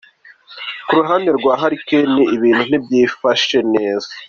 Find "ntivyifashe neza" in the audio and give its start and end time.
2.69-4.07